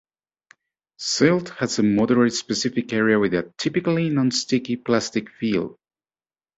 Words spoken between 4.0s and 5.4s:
non-sticky, plastic